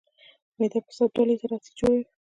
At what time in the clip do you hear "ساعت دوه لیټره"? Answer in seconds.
0.97-1.55